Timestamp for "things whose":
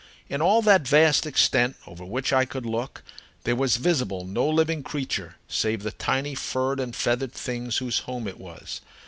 7.33-7.99